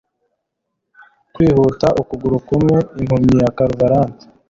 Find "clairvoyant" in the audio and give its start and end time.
3.55-4.15